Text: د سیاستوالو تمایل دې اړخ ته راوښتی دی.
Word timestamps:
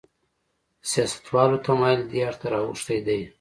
د 0.79 0.83
سیاستوالو 0.91 1.57
تمایل 1.67 2.01
دې 2.11 2.19
اړخ 2.27 2.35
ته 2.41 2.47
راوښتی 2.53 2.99
دی. 3.07 3.21